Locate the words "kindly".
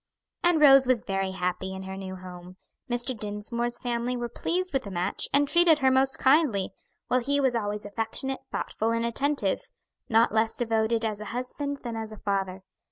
6.17-6.73